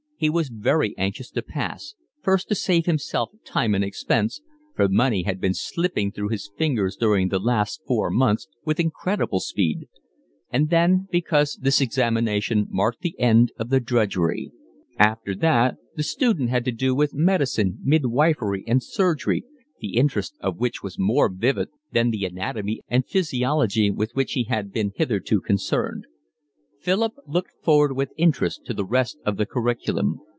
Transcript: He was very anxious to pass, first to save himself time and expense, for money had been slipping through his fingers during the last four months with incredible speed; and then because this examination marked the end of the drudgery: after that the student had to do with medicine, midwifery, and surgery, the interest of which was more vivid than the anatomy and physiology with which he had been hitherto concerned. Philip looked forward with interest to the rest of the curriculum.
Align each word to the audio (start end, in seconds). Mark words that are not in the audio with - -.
He 0.21 0.29
was 0.29 0.49
very 0.49 0.95
anxious 0.99 1.31
to 1.31 1.41
pass, 1.41 1.95
first 2.21 2.47
to 2.49 2.53
save 2.53 2.85
himself 2.85 3.31
time 3.43 3.73
and 3.73 3.83
expense, 3.83 4.41
for 4.75 4.87
money 4.87 5.23
had 5.23 5.41
been 5.41 5.55
slipping 5.55 6.11
through 6.11 6.27
his 6.27 6.51
fingers 6.55 6.95
during 6.95 7.29
the 7.29 7.39
last 7.39 7.81
four 7.87 8.11
months 8.11 8.47
with 8.63 8.79
incredible 8.79 9.39
speed; 9.39 9.87
and 10.51 10.69
then 10.69 11.07
because 11.09 11.57
this 11.59 11.81
examination 11.81 12.67
marked 12.69 12.99
the 13.01 13.19
end 13.19 13.51
of 13.57 13.69
the 13.69 13.79
drudgery: 13.79 14.51
after 14.99 15.33
that 15.37 15.77
the 15.95 16.03
student 16.03 16.51
had 16.51 16.65
to 16.65 16.71
do 16.71 16.93
with 16.93 17.15
medicine, 17.15 17.79
midwifery, 17.83 18.63
and 18.67 18.83
surgery, 18.83 19.43
the 19.79 19.95
interest 19.97 20.35
of 20.39 20.57
which 20.59 20.83
was 20.83 20.99
more 20.99 21.33
vivid 21.33 21.69
than 21.91 22.11
the 22.11 22.25
anatomy 22.25 22.81
and 22.87 23.07
physiology 23.07 23.89
with 23.89 24.11
which 24.13 24.33
he 24.33 24.43
had 24.43 24.71
been 24.71 24.91
hitherto 24.95 25.41
concerned. 25.41 26.05
Philip 26.79 27.13
looked 27.27 27.51
forward 27.63 27.93
with 27.95 28.09
interest 28.17 28.65
to 28.65 28.73
the 28.73 28.83
rest 28.83 29.19
of 29.23 29.37
the 29.37 29.45
curriculum. 29.45 30.19